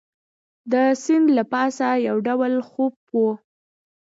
[0.71, 0.73] د
[1.03, 3.29] سیند له پاسه یو ډول خوپ وو.